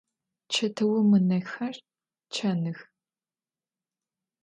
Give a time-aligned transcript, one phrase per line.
[0.51, 1.75] Çetıum ınexer
[2.33, 2.79] çanıx.